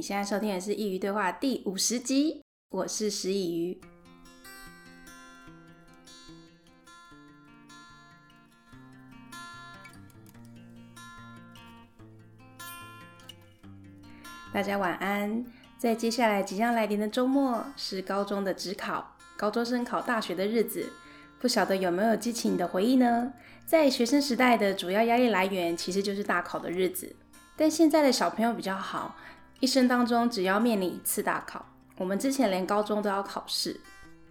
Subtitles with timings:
[0.00, 3.78] 你现在收听的是《佾萮对话》第五十集，我是师佾萮。
[14.54, 15.44] 大家晚安。
[15.76, 20.90] 在接下来即将来临的周末，是高中的指考，高中生考大学的日子，
[21.38, 23.34] 不晓得有没有激起你的回忆呢？
[23.66, 27.14] 在学生时代的主要压力来源，其实就是大考的日子。
[27.54, 29.14] 但现在的小朋友比较好。
[29.60, 31.64] 一生当中只要面临一次大考，
[31.98, 33.78] 我们之前连高中都要考试。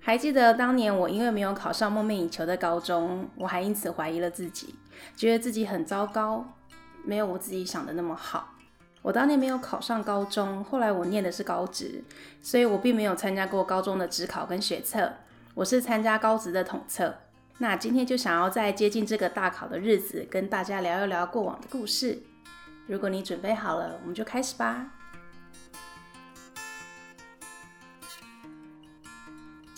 [0.02, 4.73] 还记得当年我因为没有考上梦寐以求的高中，我还因此怀疑了自己，
[5.16, 6.44] 觉得自己很糟糕，
[7.03, 8.55] 没有我自己想的那么好。
[9.03, 12.03] 我当年没有考上高中，后来我念的是高职，
[12.41, 15.14] 所以我并没有参加过高中的职考跟学测，
[15.53, 17.14] 我是参加高职的统测。
[17.59, 22.17] 那今天就想要在接近这个大考的日子，跟大家聊一聊过往的故事。
[22.88, 24.89] 如果你准备好了，我们就开始吧。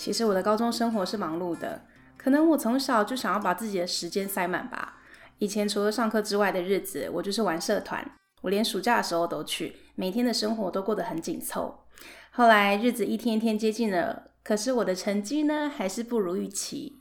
[0.02, 1.80] 其实我的高中生活是忙碌的，
[2.16, 4.98] 可能我从小就想要把自己的时间塞满吧。
[5.38, 8.04] 以前除了上课之外的日子，我就是玩社团，
[8.40, 11.84] 我连暑假的时候都去，每天的生活都过得很紧凑。
[12.32, 17.00] 后来日子一天一天接近了，可是我的成绩呢，还是不如预期。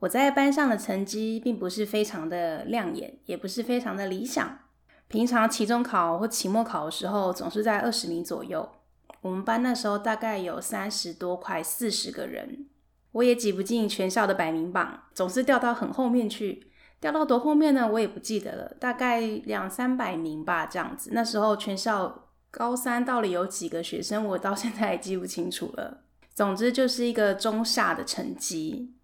[0.00, 4.58] 我在班上的成绩并不是非常的亮眼，也不是非常的理想。
[5.08, 8.68] 平常期中考或期末考的时候，总是在二十名左右。
[9.22, 12.66] 我们班那时候大概有三十多，块四十个人，
[13.12, 16.68] 我也挤不进全校的百名榜，总是掉到很后面去。
[17.00, 17.90] 掉到多后面呢？
[17.90, 21.10] 我也不记得了，大概两三百名吧，这样子。
[21.12, 26.02] 那时候全校高三到底有几个学生，我到现在也记不清楚了。
[26.32, 28.94] 总之就是一个中下的成绩。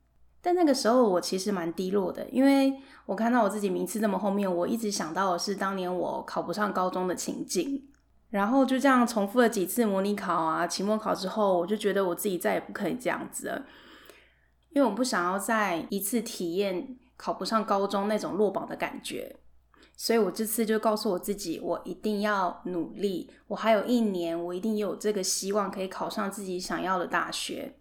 [0.40, 2.72] 但那个时候我其实蛮低落的，因为
[3.06, 7.82] 我看到我自己名次那么后面，我一直想到的是当年我考不上高中的情景。
[8.30, 13.66] 然后就这样重复了几次模拟考啊、期末考之后，我就觉得我自己再也不可以这样子了，
[14.70, 19.34] 因为我不想要再一次体验考不上高中那种落榜的感觉，
[19.96, 27.74] 所以我这次就告诉我自己，我一定要努力，我还有一年，我一定有这个希望可以考上自己想要的大学，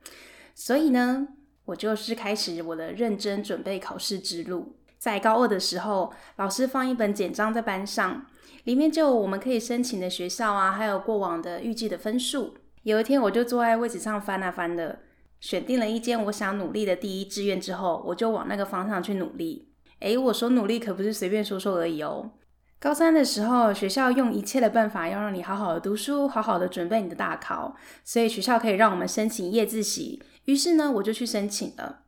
[0.56, 1.28] 所以呢，
[1.66, 4.78] 我就是开始我的认真准备考试之路。
[5.08, 8.26] 在高二的时候，老师放一本简章在班上。
[8.66, 12.56] 里面就有我们可以申请的学校啊，还有过往的预计的分数。
[12.84, 15.00] 有一天，我就坐在位置上翻啊翻的，
[15.40, 19.70] 选定了一间我想努力的第一志愿之后，我就往那个方向去努力。
[20.02, 22.32] 诶，我说努力可不是随便说说而已哦。
[22.78, 30.22] 高三的时候，学校用一切的办法要让你好好的读书，好好的准备你的大考，所以学校可以让我们申请夜自习。
[30.44, 32.02] 于是呢，我就去申请了。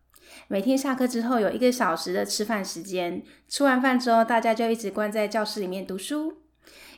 [0.52, 6.40] 每天下课之后有一个小时的吃饭时间，吃完饭之后，大家就一直关在教室里面读书。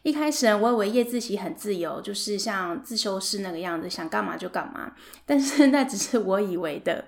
[0.03, 4.94] 一开始我以为夜自习很自由，就是像自修室那个样子，想干嘛就干嘛。
[5.25, 7.03] 但是那只是我以为的。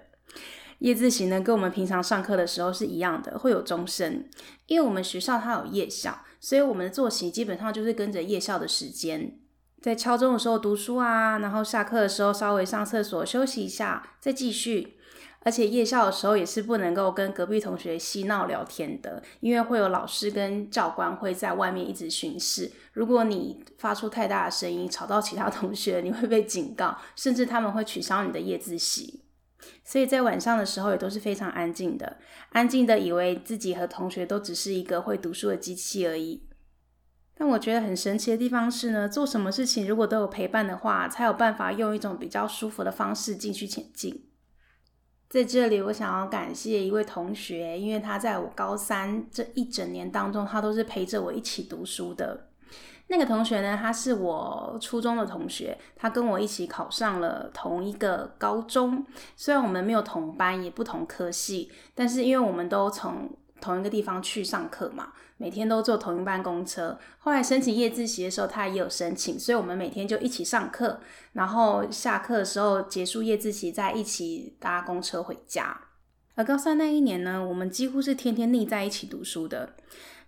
[0.80, 4.26] 夜自习呢，跟我们平常上课的时候是一样的，会有钟声。
[4.68, 9.40] 因为我们学校它有夜校，所以我们的作息基本上就是跟着夜校的时间。
[9.82, 14.98] 在敲钟的时候读书啊，然后下课的时候稍微上厕所休息一下，再继续。
[15.44, 22.72] 而且夜校的时候也是不能够跟隔壁同学嬉闹聊天的，因为会有老师跟教官会在外面一直巡视。
[22.94, 29.22] 如果你发出太大的声音，吵到其他同学，你会被警告，甚至他们会取消你的夜自习。
[29.84, 32.18] 所以在晚上的时候也都是非常安静的，
[32.50, 36.48] 安静的以为自己和同学都只是一个会读书的机器而已。
[37.36, 44.30] 但我觉得很神奇的地方是呢，做什么事情如果都有陪伴的话，才有办法用一种比较舒服的方式继续前进。
[45.34, 52.50] 在这里，我想要感谢一位同学，因为他在我高三这一整年当中，他都是陪着我一起读书的。
[53.08, 59.04] 那个同学呢，他是我初中的同学，他跟我一起考上了同一个高中，
[59.36, 63.28] 虽然我们没有同班，也不同科系，但是因为我们都从
[63.64, 67.00] 同一个地方去上课嘛，每天都坐同一班公车。
[67.20, 71.00] 后来申请夜自习的时候，他也有申请，所以我们每天就一起上课，
[71.32, 75.80] 然后下课的时候结束夜自习，再一起搭公车回家。
[76.36, 79.74] 而高三那一年呢，我们几乎是天天腻在一起读书的。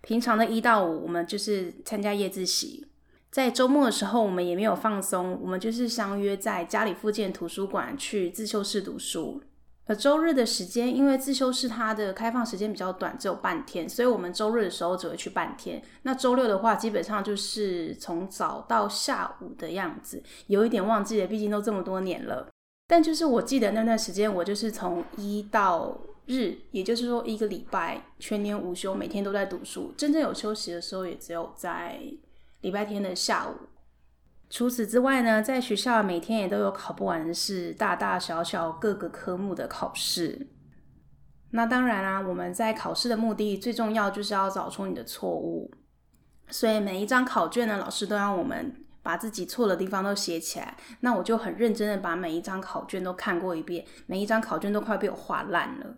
[0.00, 2.86] 平常的一到五，我们就是参加夜自习；
[3.30, 9.42] 在周末的时候，我们也没有放松，我们就是相约在家里附近图书馆去自修室读书。
[9.86, 15.80] 而周日的时间，因为自修室它的开放时间比较短，只有半天，所以我们周日的时候只会去半天。
[16.02, 22.48] 那周六的话，基本上就是从早到下午的样子，有一点忘记了，毕竟都这么多年了。
[22.88, 25.96] 但就是我记得那段时间，我就是从一到
[26.26, 29.94] 日，也就是说一个礼拜全年无休，每天都在读书。
[29.96, 32.00] 真正有休息的时候，也只有在
[32.62, 33.54] 礼拜天的下午。
[34.48, 40.48] 除此之外呢，在学校每天也都有考不完的事，大大小小各个科目的考试。
[41.50, 45.72] 那当然啦，我们在考试的目的最重要就是要找出你的错误。
[46.48, 50.76] 所以每一张考卷呢，老师都让我们把自己错的地方都写起来。
[51.00, 55.96] 那我就很认真的把每一张考卷都看过一遍，每一张考卷都快被我画烂了。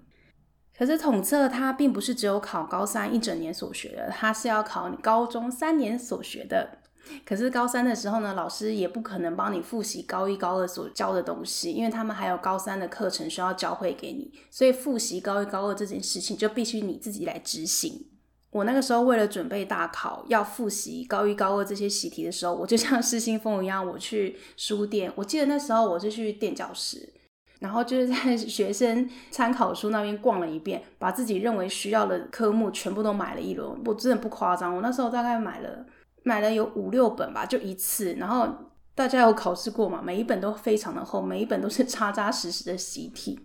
[0.76, 6.78] 可是统测它并不是只有考高三一整年所学的，它是要考你高中三年所学的。
[7.24, 18.06] 可是高三的时候呢，老师也不可能帮你复习高一、高二所教的东西，因为他们还有高三的课程需要教会给你，所以复习高一、高二这件事情就必须你自己来执行。
[18.50, 25.12] 我那个时候为了准备大考，要复习高一、高二这些习题的时候，我就像失心疯一样，我去书店。
[25.16, 27.12] 我记得那时候我是去垫脚石，
[27.60, 33.78] 然后就是在学生参考书那边逛了一遍，把自己认为需要的科目全部都买了一轮。
[33.84, 35.84] 我真的不夸张，我那时候大概买了。
[36.22, 38.14] 买了有五六本吧，就一次。
[38.14, 38.48] 然后
[38.94, 40.02] 大家有考试过嘛？
[40.02, 43.38] 每一本都非常的厚，每一本都是 扎扎实实的习题。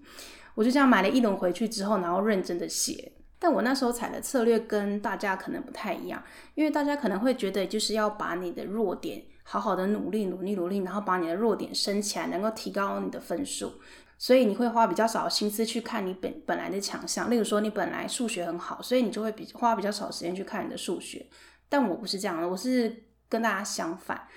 [0.56, 3.12] 我就这样买了一轮回去之后，然后认真的写。
[3.40, 6.24] 但我那时候采的策略跟大家可能不太一样，
[6.56, 13.74] 因为大家可能会觉得就是要把你的弱点好好的努力努力努力，然后把你的弱点升起来，能够提高你的分数。
[14.18, 17.30] 所以你会花比较少的心思去看你本本来的强项。
[17.30, 21.26] 例如说，你本来数学很好，所以你就会比花比较少时间去看你的数学。
[21.70, 24.28] 但我不是这样的，我是跟大家相反，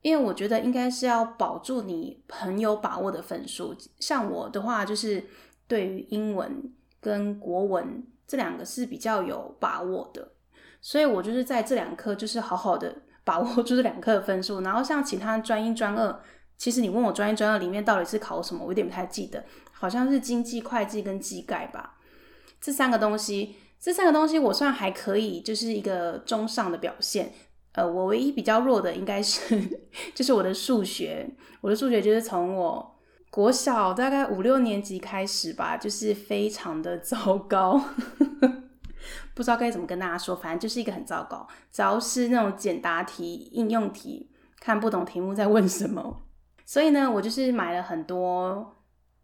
[0.00, 3.76] 因为我觉得应该是要保住你很有把握的分数。
[4.00, 5.22] 像我的话，就是
[5.66, 10.32] 对于英文跟国文这两个是比较有把握的，
[10.80, 14.62] 所以我就是在这两科就是好好的把握住这两科的分数。
[14.62, 16.20] 然后像其他专一、专二，
[16.56, 21.98] 其实你问我专一、专二里面到底是考什么，我有点不太记得，好像是经济、会计跟技概吧，
[22.60, 23.56] 这三个东西。
[23.80, 27.32] 这三个东西我算还可以，就是一个中上的表现。
[27.72, 29.56] 呃，我唯一比较弱的应该是，
[30.14, 31.28] 就是我的数学。
[31.60, 32.98] 我的数学就是从我
[33.30, 37.80] 国小大概五六年级开始吧，就是非常的糟糕。
[39.34, 41.46] 不知道该怎么跟大家说，反正就是一个很糟糕。
[41.70, 44.28] 只要是那种简答题、应用题，
[44.58, 46.22] 看不懂题目在问什么。
[46.66, 48.77] 所以呢，我就是买了很多。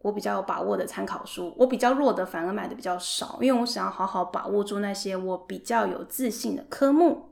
[0.05, 7.31] 我比较有把握的参考书，我比较弱的反而买的比较少，因为我想要好好把握住那些我比较有自信的科目。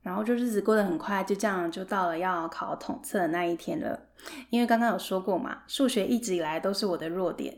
[0.00, 3.96] 然后就日子过得很快，就这样就到了要考统测的那一天了。
[4.50, 7.56] 因为刚刚有说过嘛，数学一直以来都是我的弱点，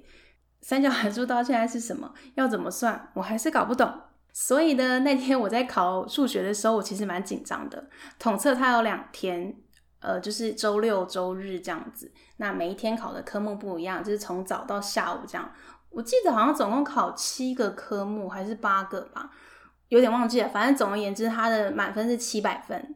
[0.61, 3.91] 三角函数到现在是什么，要怎么算，我还是搞不懂。
[4.35, 7.89] 所以呢，那天我在考数学的时候，我其实蛮紧张的。
[8.19, 9.57] 统测它有两天。
[10.05, 15.51] 呃，就是周六周日这样子，那每一天考的科目不一样，就是从早到下午这样。
[15.89, 19.31] 我记得好像总共考七个科目还是八个吧，
[19.89, 20.49] 有点忘记了。
[20.49, 22.95] 反正总而言之，它的满分是七百分。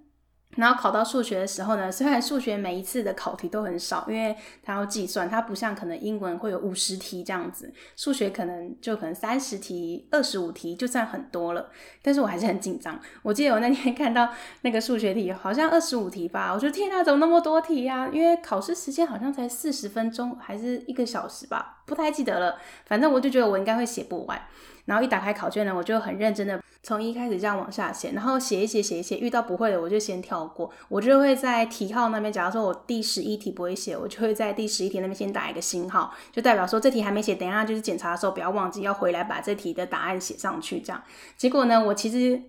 [0.58, 11.70] 然后考到数学的时候呢，虽然数学每一次的考题都很少，因为它要计算，它不像可能英文会有五十题这样子，数学可能就可能三十题、二十五题就算很多了。
[12.02, 12.98] 但是我还是很紧张。
[13.22, 14.28] 我记得我那天 看到
[14.62, 18.10] 那个数学题，好像二十五题吧，我说天哪，怎么那么多题呀？
[18.12, 22.56] 因为考试时间好像才四十分钟，还是一个小时吧，不太记得了。
[22.84, 24.42] 反正我就觉得我应该会写不完。
[24.88, 30.70] 然后一打开考卷呢，我就很认真的从一开始这样往下写，然后写一写写一写，遇到不会的我就先跳过。
[30.88, 40.80] 我就会在题号那边，假如说我第十一题不会写，我就会在第十一题那边先打一个星号，就代表说这题还没写，等一下就是检查的时候不要忘记要回来把这题的答案写上去。
[40.80, 41.02] 这样，
[41.36, 42.40] 结果呢，我其实。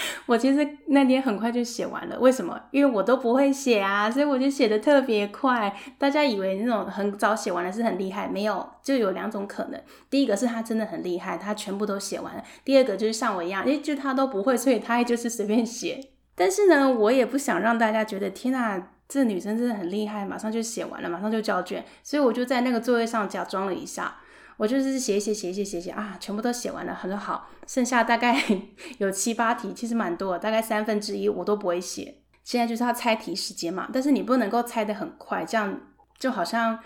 [0.26, 2.60] 我其实那天很快就写完了，为什么？
[2.70, 5.74] 因为我都不会写啊，所以我就写得特别快。
[5.98, 9.80] 大家以为那种很早写完的是很厉害，没有，就有两种可能。
[10.08, 16.00] 第一个是他真的很厉害，他全部都写完了；第二个就是像我一样，因为，就他都不会，所以他也就是随便写。
[16.34, 24.18] 但是呢，我也不想让大家觉得天哪，这女生真的很厉害，马上就写完了，马上就交卷，所以我就在那个座位上假装了一下。
[24.58, 27.48] 我就是写写写写写写啊，全部都写完了，很好。
[27.66, 28.36] 剩下大概
[28.98, 32.22] 有七八题，其实蛮多，大概三分之一我都不会写。
[32.44, 35.80] 现在就是要猜题时间嘛，但是你不能够猜得很快，这样
[36.18, 36.78] 就好像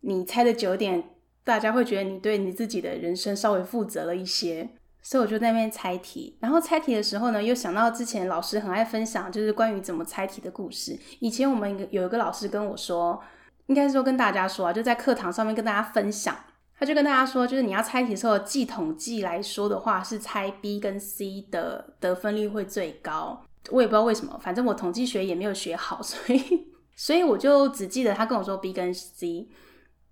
[0.00, 1.02] 你猜的久点，
[1.44, 4.70] 大家会觉得你对你自己的人生稍微负责了一些。
[5.02, 10.98] 所以我就在那边猜题，然后猜题的时候呢，又想到之前老师很爱分享，就是关于怎么猜题的故事。
[11.20, 13.22] 以前我们有一个老师跟我说，
[13.66, 16.36] 应该是说跟大家说啊，就在课堂上面跟大家分享。
[16.78, 23.42] 他就跟大家说，就是你要猜题的时候，计统计来说的话，是猜 B 跟 C 的得分率会最高。
[23.70, 29.48] 我也不知道为什么，反正我统计学也没有学好， 所以所以我就只记得他跟我说 B 跟 C。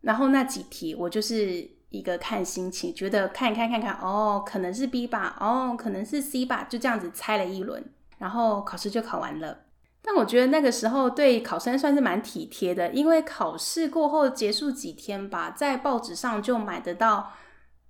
[0.00, 7.84] 然后那几题我就是一个看心情，觉得看一看看看，哦，可能是 B 吧，哦，可能是 C 吧，就这样子猜了一轮，
[8.18, 9.63] 然后考试就考完了。
[10.06, 17.32] 但我觉得那个时候对考生算是蛮体贴的，因为考试过后结束几天吧，在报纸上就买得到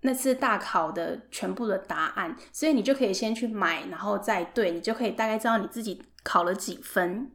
[0.03, 7.33] 那次大考的全部的答案，所以你就可以先去买，然后再对，你就可以大概知道你自己考了几分。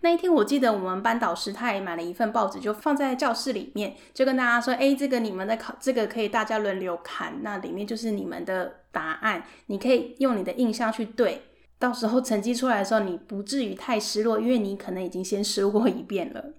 [0.00, 11.42] 那一天我记得我们班导师他也买了一份报纸，就放在教室里面，就跟大家说：“哎，这个你们的考，这个可以大家轮流看，那里面就是你们的答案，你可以用你的印象去对。”
[11.78, 16.52] 到时候成绩出来的时候，你不至于太失落，因为你可能已经先失落过一遍了。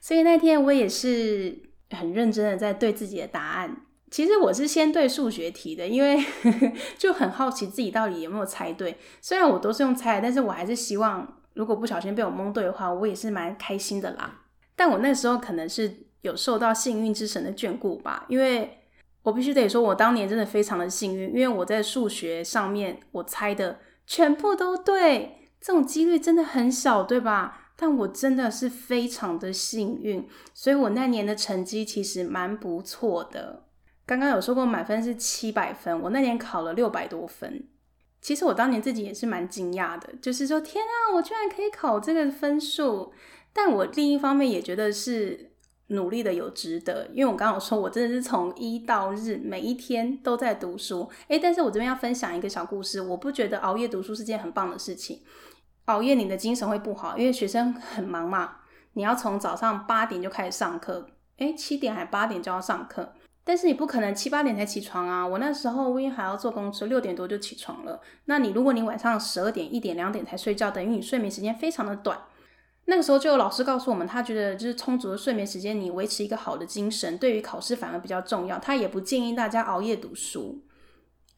[0.00, 1.58] 所以那天我也是
[1.90, 3.82] 很认真的在对自己的答案。
[4.10, 6.24] 其实我是先对数学题的，因为
[6.96, 8.96] 就很好奇自己到底有没有猜对。
[9.20, 14.44] 虽然我都是用猜，但是我还是希望如果不小心被我蒙对的话，我也是蛮开心的啦。
[14.74, 18.78] 但我那时候可能是有受到幸运之神的眷顾吧，因为
[19.24, 23.80] 我必须得说，我当年真的非常的幸运，因为我在数学上面我猜的。
[24.10, 27.72] 全部都对，这种几率真的很小，对吧？
[27.76, 33.66] 但我真的是非常的幸运，所以我那年的成绩其实蛮不错的。
[34.06, 37.68] 刚刚有说过满分是七百分，我那年考了六百多分。
[38.22, 43.12] 其实我当年自己也是蛮惊讶的，就是说天啊，我居然可以考这个分数。
[43.52, 45.47] 但我另一方面也觉得是。
[45.88, 51.10] 努力的有值得，因为我刚刚有说，我真的是从一到日每一天都在读书。
[51.28, 55.22] 诶，但是我这边要分享一个小故事，我不觉得熬夜读书是件很棒的事情。
[55.86, 58.56] 熬夜你的精神会不好，因为学生很忙嘛，
[58.92, 61.06] 你要从早上八点就开始上课，
[61.38, 65.26] 诶，七点还八点就要上课，但是你不可能七八点才起床啊。
[65.26, 68.02] 我那时候因为还要坐公车，六点多就起床了。
[68.26, 72.18] 那你如果你晚上十二点、一点、两点才睡觉，等于你睡眠时间非常的短。
[72.90, 78.58] 那个时候就有老师告诉我们，他觉得就是充足的睡眠时间，你维持一个好的精神，对于考试反而比较重要。
[78.58, 80.64] 他也不建议大家熬夜读书，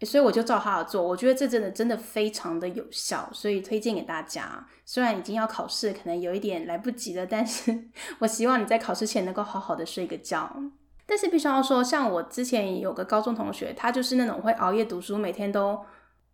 [0.03, 1.03] 所以我就照他的做。
[1.03, 4.65] 我觉得这真的真的非常的有效，所以推荐给大家。
[4.87, 7.77] 虽然已经要考试，可能有一点来不及了，但是
[8.21, 10.57] 我希望你在考试前能够好好的睡个觉。
[11.05, 15.81] 但是必须要说，像我之前有个高中同学，他就是那种会熬夜读书，每天都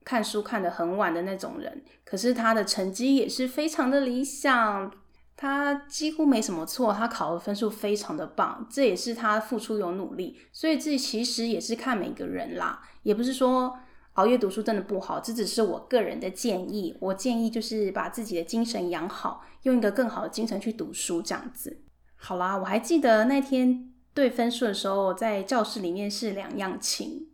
[0.04, 4.92] 看书看得很晚的那种人，可是他的成绩也是非常的理想。
[5.36, 13.78] 他几乎没什么错，他考的分数非常的棒，这也是他付出有努力，所以这其实也是看每个人啦，也不是说
[14.14, 16.96] 熬夜读书真的不好，这只是我个人的建议。
[17.00, 21.82] 我建议就是把自己的精神养好，用一个更好的精神去读书，这样子。
[22.14, 27.26] 好啦，我还记得那天对分数的时候，在教室里面是两样情，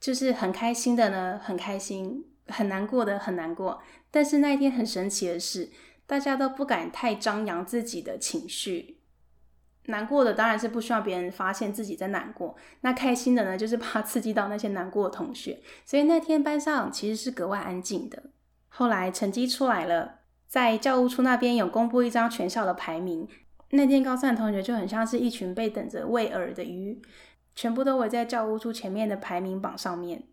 [0.00, 3.80] 就是很开心的呢，很开心；很难过的，很难过。
[4.10, 5.70] 但是那一天很神奇的是。
[6.06, 8.98] 大家都不敢太张扬自己的情绪，
[9.86, 12.56] 难过的当然是不希望别人发现自己在难过。
[12.82, 15.60] 那开心的呢，就是怕刺激到那些难过的同学。
[15.84, 18.22] 所以那天班上其实是格外安静的。
[18.68, 23.28] 后来成绩出来了，在教务处那边有公布一张全校的排名。
[23.70, 27.00] 那天高三的同学就很像是一群被等着喂饵的鱼，
[27.56, 30.24] 全部都围在教务处前面的排名榜上面。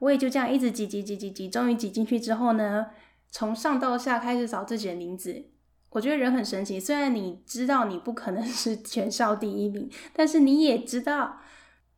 [0.00, 2.86] 我也就这样一直挤挤挤挤挤，终于挤进去之后呢，
[3.30, 5.50] 从上到下开始找自己的名字，
[5.90, 6.78] 我觉得人很神奇。
[6.80, 11.38] 虽然你知道你不可能 是全校第一名，但是你也知道，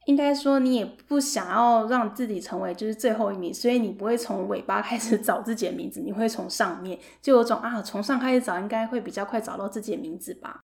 [0.06, 10.60] 应该说你也不想要让自己成为就是最后一名，所以你不会从尾巴开始 找自己的名字，你会从上面，就有种啊，从上开始找应该会比较快找到自己的名字吧。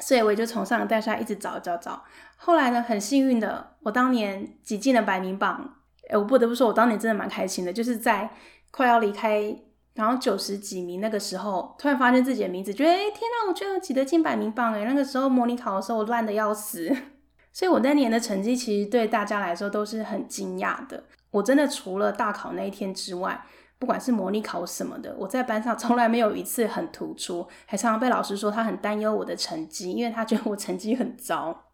[0.00, 2.02] 所以我也就从上到下一直找找找。
[2.36, 5.76] 后来呢，很幸运的，我当年挤进了百名榜。
[6.10, 8.30] 诶，我不得不说，我当年真的蛮开心的，就是在
[8.70, 9.54] 快要离开。
[9.94, 14.84] 然后九十几名，那个时候突然发现自己的名字，觉得哎天哪，我居然挤得进百名榜哎！
[14.84, 16.90] 那个时候模拟考的时候，我烂得要死，
[17.52, 21.04] 所以我那年的成绩其实对大家来说都是很惊讶的。
[21.30, 23.44] 我真的除了大考那一天之外，
[23.78, 31.64] 不管是模拟考什么的，我在班上 从来没有一次很突出，还常常被老师说他很担忧我的成绩，因为他觉得我成绩很糟。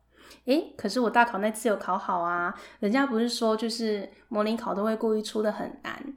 [0.46, 6.14] 诶，可是我大考那次有考好啊，人家不是说就是模拟考都会故意出得很难。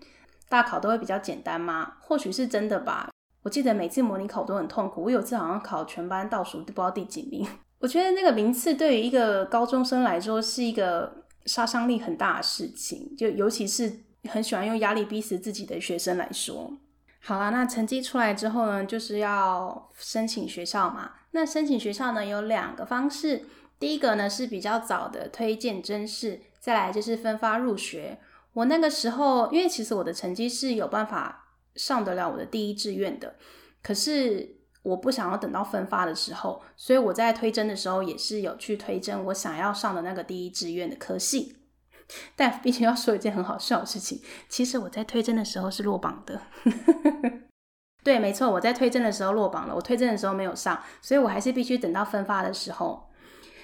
[0.51, 1.93] 大考都会比较简单吗？
[2.01, 3.09] 或许是真的吧。
[3.41, 7.47] 我记得每次模拟考都很痛苦，我有次好像考全班倒数不知道第几名。
[7.79, 13.91] 我觉得那个名次对于一个高中生来说是一个杀伤力很大的事情，就尤其是
[14.27, 16.73] 很喜欢用压力逼死自己的学生来说。
[17.21, 21.11] 好啦，那成绩出来之后呢，就是要申请学校嘛。
[21.31, 23.45] 那申请学校呢，有两个方式，
[23.79, 28.19] 第一个呢是比较早的推荐甄试，再来就是分发入学。
[28.53, 33.35] 我那个时候，因为其实我的成绩是有办法上得了我的第一志愿的，
[33.81, 41.57] 可是我不想要等到分发的时候，所以我在推甄的时候也是有去推甄我想要上的那个第一志愿的科系。
[42.35, 46.41] 但必须要说一件很好笑的事情，其实我在推甄的时候是落榜的。
[48.03, 49.73] 对，没错，我在推甄的时候落榜了。
[49.73, 53.10] 我推甄的时候没有上，所以我还是必须等到分发的时候。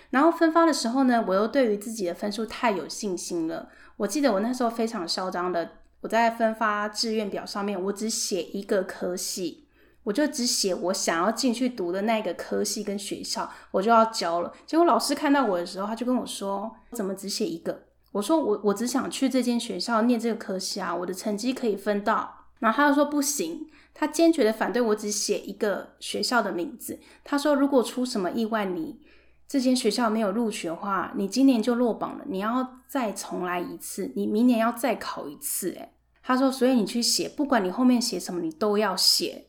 [0.10, 3.70] 然后分发的时候呢，我又对于自己的分数太有信心了。
[3.98, 5.70] 我记得我那时候非常嚣张的，
[6.02, 9.68] 我在分发志愿表上面，我只写一个科系，
[10.04, 14.54] 我就只写我想要进去读的那个科系跟学校，我就要交了。
[14.66, 17.84] 结果老师看到我的时候，他就跟我说：“怎么只写一个？”
[18.14, 27.00] 我说：“我我只想去这间学校念这个科系啊，我的成绩可以分到。”然后他就说：“不行。”他坚决的反对我只写一个学校的名字。
[27.24, 29.00] 他说：“如果出什么意外，你……”
[29.48, 32.26] 这间学校没有录取的话，你今年就落榜了。
[32.28, 35.70] 你要再重来一次，你明年要再考一次。
[35.72, 39.48] 诶，他说，所以你去写，不管你后面写什么，你都要写。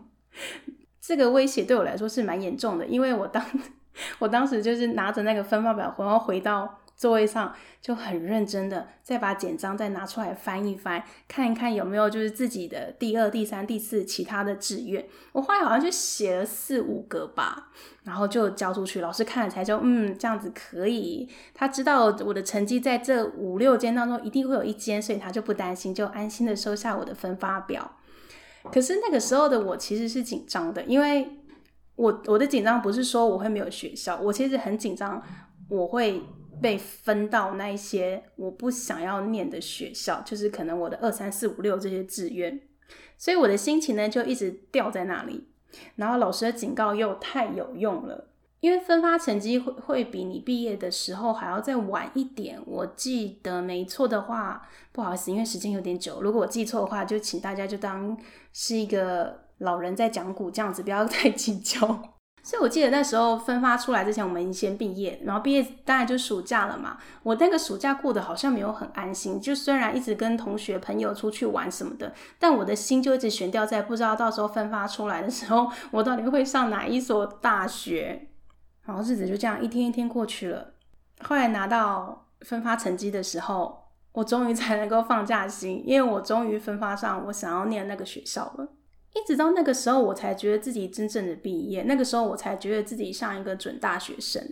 [1.00, 3.44] 这个威胁对我来说是蛮严重的，因为我当
[4.20, 6.78] 我当时就是拿着那个分发表，然后回到。
[6.96, 15.04] 座位上就很认真的再把简章再拿出来翻一翻，看一看有没有就是自己的第二、第三、第四其他的志愿。
[15.32, 17.68] 我后来好像就写了四五个吧，
[18.04, 21.28] 然后就交出去，老师看了才说，嗯，这样子可以。
[21.52, 27.98] 他知道我的成绩在这五六间当中一定会有一间，所以他就不担心，就安心的收下我的分发表。
[28.72, 31.28] 可是那个时候的我其实是紧张的，因为
[31.96, 35.22] 我我的紧张不是说我会没有学校，我其实很紧张，
[35.68, 36.22] 我会。
[36.60, 42.60] 被分到那一些我不想要念的学校，就是可能我的二三四五六这些志愿，
[43.18, 45.48] 所以我的心情呢就一直吊在那里。
[45.96, 48.28] 然后老师的警告又太有用了，
[48.60, 52.58] 因为分发成绩会会比你毕业的时候还要再晚一点。
[52.64, 58.16] 我记得没错的话，不好意思，因为时间有点久，如果我记错的话，就请大家就当
[58.52, 62.15] 是一个老人在讲古这样子，不要太 计较。
[62.46, 66.96] 所以，我记得那时候分发出来之前，我们已经先毕业，然后毕业当然就暑假了嘛。
[67.24, 78.28] 我那个暑假过得好像没有很安心，就虽然一直跟同学朋友出去玩什么的，但我的心就一直悬吊在不知道到时候分发出来的时候， 我到底会上哪一所大学。
[78.84, 80.74] 然后日子就这样一天一天过去了。
[81.22, 88.68] 后来拿到分发成绩的时候，我终于才能够放下心，因为我终于分发上我想要念那个学校了。
[89.16, 91.82] 一直到那个时候，我才觉得自己真正的毕业。
[91.84, 94.42] 那个时候，我才觉得自己像一个准大学生。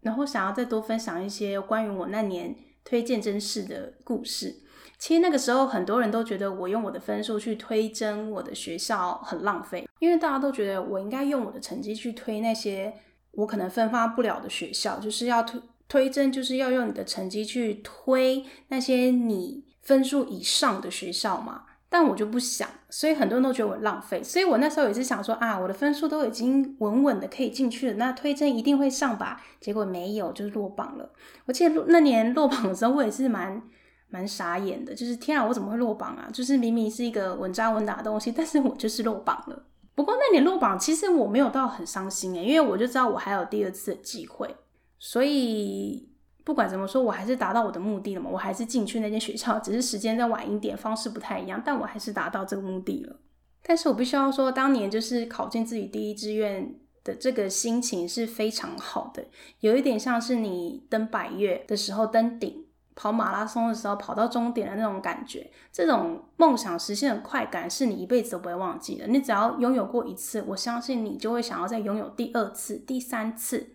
[0.00, 4.62] 然后想要再多分享一些关于我那年推荐真试的故事。
[4.98, 12.92] 其实那个时候，很多人都觉得我用我的分数去推甄我的学校很浪费，因为大家都觉得我应该用我的成绩去推那些
[13.32, 21.64] 我可能分发不了的学校，就是要推推甄，就是要用你的成绩去推那些你分数以上的学校嘛。
[21.92, 29.42] 但我就不想，所以很多人都觉得我浪费，所以我那时候也是想说啊，我的分数都已经稳稳的可以进去了，那推甄一定会上吧？
[29.60, 31.12] 结果没有，就是落榜了。
[31.44, 33.62] 我记得那年落榜的时候，我也是蛮
[34.08, 36.30] 蛮傻眼的，就是天啊，我怎么会落榜啊？
[36.32, 39.62] 就是明明是一个稳扎稳打的东西，但是我就是落榜了。
[39.94, 44.56] 不过那年落榜，其实我没有到很伤心诶，因为我就知道我还有第二次的机会，
[44.98, 46.08] 所以。
[46.44, 53.16] 不管怎么说，我还是达到我的目的了嘛，我还是进去那间学校，只是时间再晚一点，方式不太一样，但我还是达到这个目的了。
[53.62, 56.74] 但是我必须要说，当年就是考进自己第一志愿
[57.04, 59.24] 的这个心情是非常好的，
[59.60, 62.64] 有一点像是你登百岳的时候登顶，
[62.96, 69.06] 跑马拉松的时候跑到终点的那种感觉，这种梦想实现的快感是你一辈子都不会忘记的。
[69.06, 73.74] 你只要拥有过一次，我相信你就会想要再拥有第二次、第三次。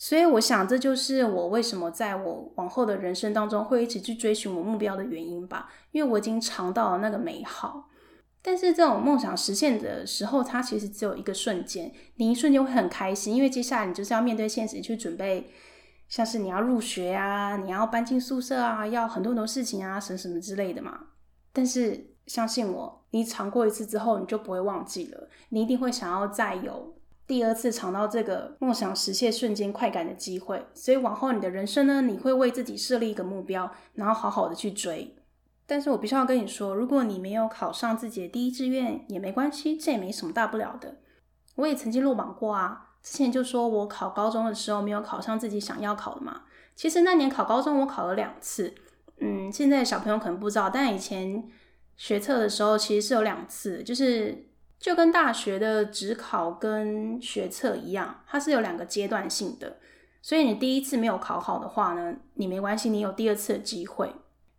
[0.00, 5.68] 所以我想，这就是我为什么在我往后的人生当中会一直去追寻我目标的原因吧。
[5.90, 7.88] 因为我已经尝到了那个美好。
[8.40, 15.50] 但是这种梦想实现的时候，它其实只有一个瞬间，你一瞬间会很开心，因为接下来你就是要面对现实，去准备，
[16.08, 20.96] 像是你要入学啊，你要搬进宿舍啊，要很多很多事情啊，什么什么之类的嘛。
[21.52, 26.94] 但是相信我，你尝过一次之后，你就不会忘记了，你一定会想要再有。
[27.28, 35.14] 第二次尝到这个梦想实现瞬间快感的机会，所以往后你的人生呢，你会为自己设立一个目标，然后好好的去追。
[35.66, 40.96] 但是我必须要跟你说，如果你没有考上自己的第一志愿也没关系，这也没什么大不了的。
[41.56, 46.44] 我也曾经落榜过啊，之前就说我考高中的时候没有考上自己想要考的嘛。
[46.74, 48.74] 其实那年考高中我考了两次，
[49.20, 51.46] 嗯，现在小朋友可能不知道，但以前
[51.98, 54.47] 学测的时候其实是有两次，就是。
[54.78, 59.78] 就跟大学的职考跟学测一样，它是有两个阶段性的，
[60.22, 64.12] 所以你第一次没有考好的话呢，你没关系，你有第二次的机会。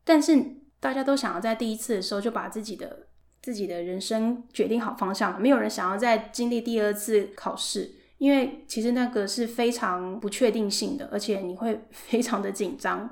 [0.04, 0.38] 但是
[0.80, 3.08] 大家都想要在第一次的时候就把自己的
[3.42, 13.10] 自己的人生决定好方向，没有人想要再经历第二次考试，因为其实那个是非常不确定性的，而且你会 非常的紧张。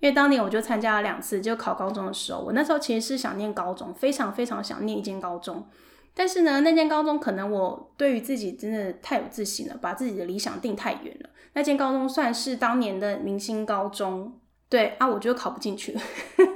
[0.00, 5.64] 因为当年我就参加了两次，就考高中的时候，我那时候其实是想念高中，非常非常想念一间高中。
[6.18, 11.30] 但是呢，那间高中可能我对于自己真的太有自信了，把自己的理想定太远了。
[11.52, 15.96] 那间高中算是当年的明星高中，对啊，我就考不进去。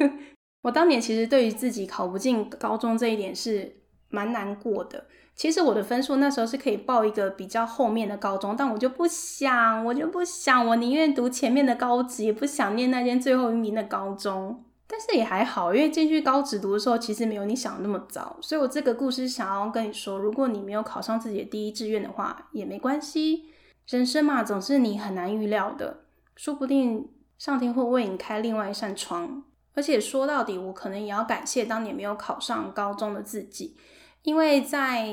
[0.62, 3.76] 我当年其实对于自己考不进高中这一点是
[4.08, 5.06] 蛮难过的。
[5.36, 14.64] 其实我的分数那时候是可以报一个比较后面的高中，但我就不想，我就不想，我宁愿读前面的高职，也不想念那间最后一名的高中。
[14.94, 18.36] 但是也还好，因为进去高职读的时候，其实没有你想的那么糟。
[18.42, 23.46] 所以我这个故事想要跟你说，如果你没有考上自己的第一志愿的话，也没关系。
[23.88, 26.04] 人生嘛，总是你很难预料的，
[26.36, 29.42] 说不定上天会为你开另外一扇窗。
[29.72, 33.74] 而且说到底，我可能也要感谢当年没有考上高中的自己。
[34.20, 35.08] 因为在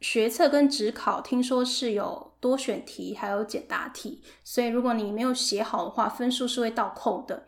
[0.00, 7.44] 学测跟职考，听说是有多选题，还有简答题，所以如果你没有写好的话，分数是会倒扣的。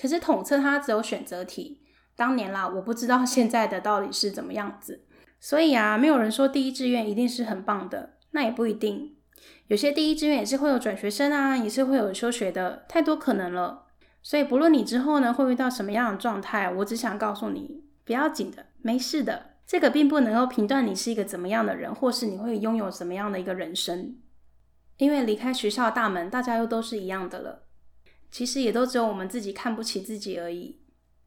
[0.00, 1.82] 可是统测它只有选择题，
[2.16, 5.04] 当年啦，我不知道 现在的到底是怎么样子。
[5.38, 9.16] 所以啊，没有人说第一志愿一定是很棒的，那也不一定。
[9.66, 13.86] 有些第一志愿也是会有转学生啊，也是会有休学的，太多可能了。
[14.22, 19.46] 所以不论你之后呢会遇到什么样的状态，我只想告诉你，不要紧的，没事的。
[19.66, 24.16] 这个并不能够评断你是一个怎么样的人，或是你会拥有什么样的一个人生。
[24.98, 27.64] 因为离开学校大门，大家又都是一样的了。
[28.32, 30.80] 其实也都只有我们自己看不起自己而已。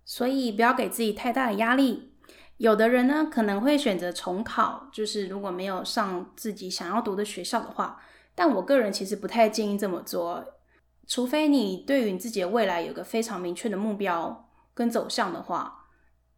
[0.04, 2.12] 所以不要给自己太大的压力。
[2.58, 8.02] 有的人呢，可能会选择重考，就是如果没有上自己想要读的学校的话。
[8.34, 10.44] 但我个人其实不太建议这么做，
[11.08, 15.86] 除非你对于你自己的未来有个非常明确的目标跟走向的话。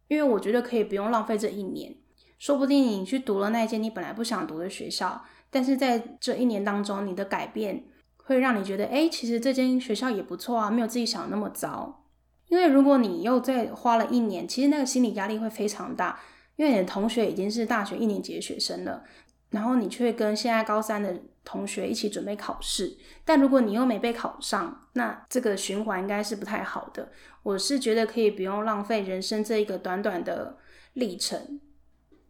[0.06, 1.94] 因为我觉得可以不用浪费这一年，
[2.38, 7.84] 说不定你去读了那间你本来不想读的学校，但是在这一年当中，你的改变
[8.28, 12.04] 会让你觉得，哎，其实这间学校也不错啊，没有自己想的那么糟。
[12.48, 16.20] 因为如果你又再花了一年，其实那个心理压力会非常大，
[16.56, 19.02] 因为你的同学已经是大学一年级的学生了，
[19.48, 27.10] 然后你却跟现在高三的同学一起准备考试，但如果你又没被考上，那这个循环应该是不太好的。
[27.42, 30.58] 我是觉得可以不用浪费人生这一个短短的
[30.92, 31.58] 历程。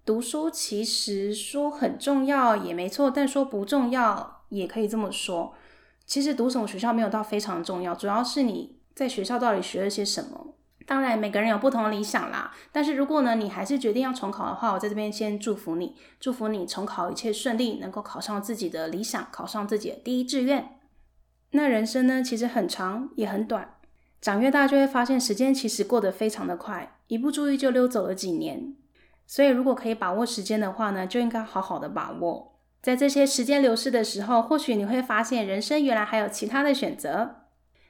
[0.05, 5.55] 读书其实说很重要也没错，但说不重要也可以这么说。
[6.09, 10.55] 其实读什么学校没有到非常重要，主要是你在学校到底学了些什么。
[10.87, 20.79] 当然每个人有不同的理想啦，但是如果呢你还是决定要重考的话，我在这边先祝福你，祝福你重考一切顺利，能够考上自己的理想，考上自己的第一志愿。
[21.51, 23.75] 那人生呢其实很长也很短。
[24.23, 28.75] 长越大，就会发现时间其实过得非常的快，一不注意就溜走了几年。
[29.27, 32.58] 所以，如果可以把握时间的话呢，就应该好好的把握。
[32.81, 37.37] 在这些时间流逝的时候，或许你会发现人生原来还有其他的选择。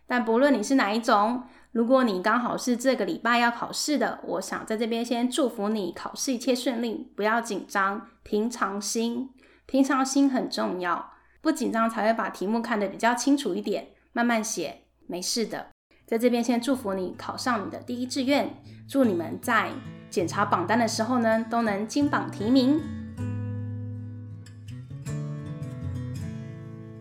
[0.06, 9.28] 但不论你是哪一种，如果你刚好是这个礼拜要考试的，我想在这边先祝福你考试一切顺利，不要紧张，平常心，
[9.66, 15.66] 平常心很重要，不紧张才会把题目看得比较清楚一点，慢慢写，没事的。
[16.06, 18.48] 在这边先祝福你考上你的第一志愿，
[18.88, 19.68] 祝你们在
[20.08, 22.97] 检查榜单的时候呢，都能金榜题名。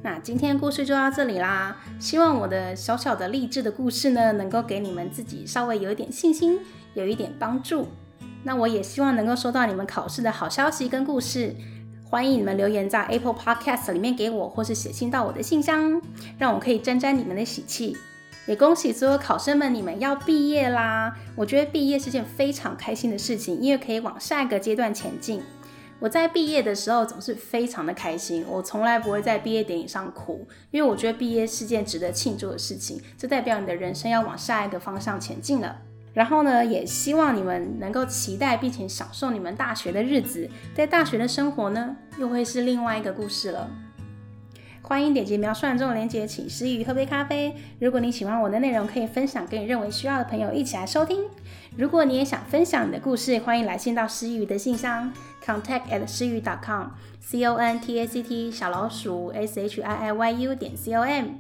[0.08, 6.62] 那今天故事就到这里啦，希望我的小小的励志的故事呢，能够给你们自己稍微有一点信心，
[6.93, 7.89] 有一点帮助。
[8.46, 11.54] 那我也希望能够收到你们考试的好消息跟故事，
[12.06, 16.02] 欢迎你们留言在 Apple Podcast 里面给我，或是写信到我的信箱，
[16.38, 17.98] 让我可以沾沾你们的喜气。
[18.46, 21.13] 也恭喜所有考生们，你们要毕业啦！
[21.36, 25.41] 我觉得毕业是件非常开心的事情，因为可以往下一个阶段前进。
[25.99, 35.81] 我在毕业的时候总是非常的开心，我从来不会在毕业典礼上哭，因为我觉得毕业是件值得庆祝的事情，这代表你的人生要往下一个方向前进了。
[36.13, 43.69] 然后呢，也希望你们能够期待并且享受你们大学的日子，在大学的生活呢，又会是另外一个故事了。
[44.88, 47.54] 欢迎点击描述栏中的链接，请思雨喝杯咖啡。
[47.78, 51.26] 如果你喜欢我的内容，可以分享给你认为需要的朋友一起来收听。
[51.76, 55.12] 如果你也想分享你的故事，欢迎来信到思雨的信箱
[55.45, 56.88] ，contact at 思雨 .com。
[57.19, 60.93] c o n t a c t 小老鼠 s h i i y u 点 c
[60.93, 61.32] o m。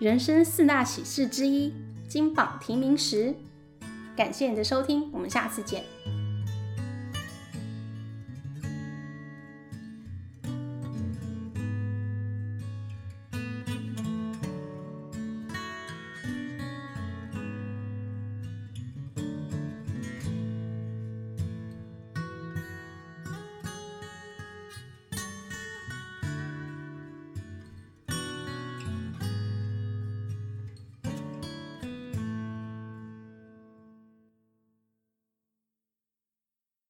[0.00, 1.72] 人生四大喜事之一，
[2.08, 3.36] 金榜题名时。
[4.16, 5.84] 感谢你的收听，我们下次见。